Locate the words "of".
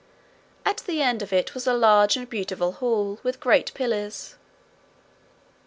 1.21-1.31